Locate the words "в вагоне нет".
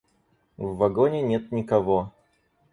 0.57-1.51